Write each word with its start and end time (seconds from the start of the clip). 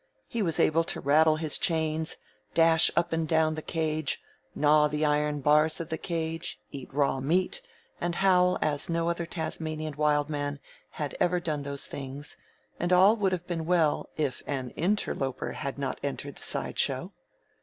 He 0.27 0.41
was 0.41 0.59
able 0.59 0.83
to 0.85 0.99
rattle 0.99 1.35
his 1.35 1.59
chains, 1.59 2.17
dash 2.55 2.89
up 2.95 3.13
and 3.13 3.27
down 3.27 3.53
the 3.53 3.61
cage, 3.61 4.19
gnaw 4.55 4.87
the 4.87 5.05
iron 5.05 5.41
bars 5.41 5.79
of 5.79 5.89
the 5.89 5.97
cage, 5.99 6.59
eat 6.71 6.91
raw 6.91 7.19
meat, 7.19 7.61
and 8.01 8.15
howl 8.15 8.57
as 8.63 8.89
no 8.89 9.09
other 9.09 9.27
Tasmanian 9.27 9.95
Wild 9.95 10.27
Man 10.27 10.59
had 10.97 11.15
ever 11.19 11.39
done 11.39 11.61
those 11.61 11.85
things, 11.85 12.35
and 12.79 12.91
all 12.91 13.15
would 13.17 13.31
have 13.31 13.45
been 13.45 13.67
well 13.67 14.09
if 14.17 14.41
an 14.47 14.71
interloper 14.71 15.51
had 15.51 15.77
not 15.77 15.99
entered 16.01 16.35
the 16.37 16.41
side 16.41 16.79
show. 16.79 17.11